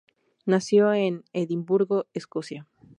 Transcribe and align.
Nació 0.47 0.93
en 0.95 1.23
Edimburgo, 1.31 2.07
Escocia. 2.15 2.67